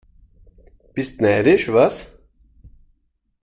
[0.95, 2.07] Bist neidisch, was?